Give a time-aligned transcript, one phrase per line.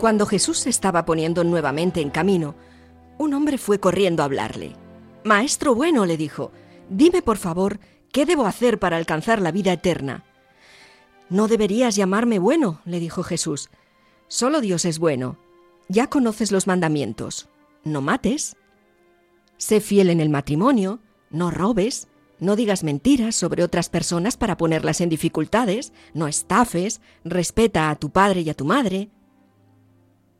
[0.00, 2.54] Cuando Jesús se estaba poniendo nuevamente en camino,
[3.18, 4.72] un hombre fue corriendo a hablarle.
[5.24, 6.52] Maestro bueno, le dijo,
[6.88, 10.24] dime por favor, ¿qué debo hacer para alcanzar la vida eterna?
[11.28, 13.68] No deberías llamarme bueno, le dijo Jesús.
[14.26, 15.36] Solo Dios es bueno.
[15.90, 17.50] Ya conoces los mandamientos.
[17.84, 18.56] No mates.
[19.58, 21.00] Sé fiel en el matrimonio.
[21.28, 22.08] No robes.
[22.38, 25.92] No digas mentiras sobre otras personas para ponerlas en dificultades.
[26.14, 27.02] No estafes.
[27.22, 29.10] Respeta a tu padre y a tu madre.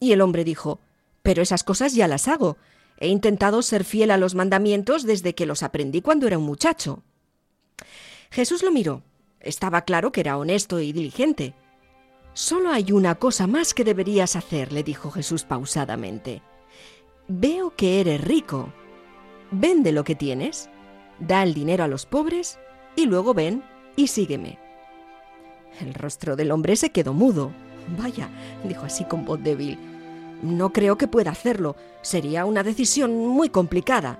[0.00, 0.80] Y el hombre dijo,
[1.22, 2.56] Pero esas cosas ya las hago.
[2.98, 7.02] He intentado ser fiel a los mandamientos desde que los aprendí cuando era un muchacho.
[8.30, 9.02] Jesús lo miró.
[9.40, 11.54] Estaba claro que era honesto y diligente.
[12.34, 16.42] Solo hay una cosa más que deberías hacer, le dijo Jesús pausadamente.
[17.28, 18.72] Veo que eres rico.
[19.50, 20.68] Vende lo que tienes,
[21.18, 22.58] da el dinero a los pobres
[22.96, 23.64] y luego ven
[23.96, 24.58] y sígueme.
[25.80, 27.52] El rostro del hombre se quedó mudo.
[27.96, 28.28] Vaya,
[28.64, 29.78] dijo así con voz débil.
[30.42, 31.76] No creo que pueda hacerlo.
[32.02, 34.18] Sería una decisión muy complicada.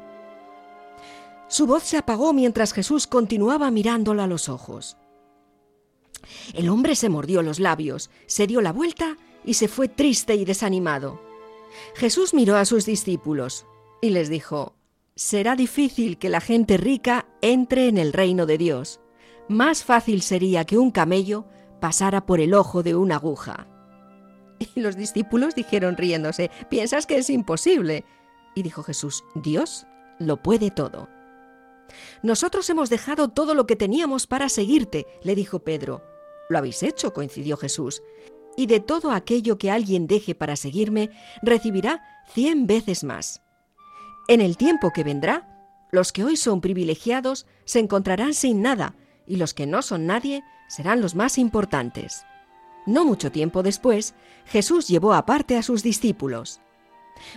[1.49, 4.97] Su voz se apagó mientras Jesús continuaba mirándola a los ojos.
[6.53, 10.45] El hombre se mordió los labios, se dio la vuelta y se fue triste y
[10.45, 11.21] desanimado.
[11.95, 13.67] Jesús miró a sus discípulos
[14.03, 14.75] y les dijo,
[15.15, 19.01] Será difícil que la gente rica entre en el reino de Dios.
[19.49, 21.47] Más fácil sería que un camello
[21.81, 23.67] pasara por el ojo de una aguja.
[24.59, 28.05] Y los discípulos dijeron riéndose, ¿piensas que es imposible?
[28.55, 29.87] Y dijo Jesús, Dios
[30.19, 31.09] lo puede todo.
[32.23, 36.03] Nosotros hemos dejado todo lo que teníamos para seguirte, le dijo Pedro.
[36.49, 38.03] Lo habéis hecho, coincidió Jesús.
[38.57, 41.11] Y de todo aquello que alguien deje para seguirme,
[41.43, 42.03] recibirá
[42.33, 43.43] cien veces más.
[44.27, 45.49] En el tiempo que vendrá,
[45.91, 48.95] los que hoy son privilegiados se encontrarán sin nada,
[49.29, 52.25] y los que no son nadie serán los más importantes.
[52.87, 54.15] No mucho tiempo después,
[54.47, 56.61] Jesús llevó aparte a sus discípulos.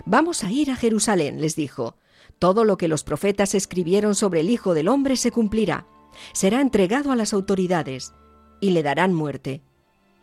[0.06, 1.96] Vamos a ir a Jerusalén, les dijo.
[2.38, 5.86] Todo lo que los profetas escribieron sobre el Hijo del Hombre se cumplirá.
[6.32, 8.14] Será entregado a las autoridades
[8.60, 9.62] y le darán muerte.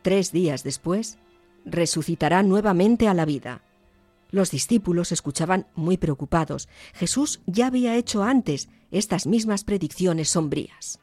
[0.01, 1.19] Tres días después,
[1.65, 3.61] resucitará nuevamente a la vida.
[4.31, 6.69] Los discípulos escuchaban muy preocupados.
[6.93, 10.99] Jesús ya había hecho antes estas mismas predicciones sombrías.